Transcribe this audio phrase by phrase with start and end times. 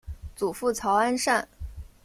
[0.35, 1.47] 祖父曹安善。